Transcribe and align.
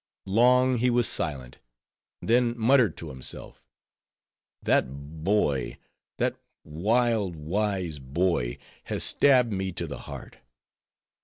Long 0.25 0.79
he 0.79 0.89
was 0.89 1.07
silent; 1.07 1.59
then 2.23 2.57
muttered 2.57 2.97
to 2.97 3.09
himself, 3.09 3.67
"That 4.63 5.21
boy, 5.23 5.77
that 6.17 6.37
wild, 6.63 7.35
wise 7.35 7.99
boy, 7.99 8.57
has 8.85 9.03
stabbed 9.03 9.53
me 9.53 9.71
to 9.73 9.85
the 9.85 9.99
heart. 9.99 10.37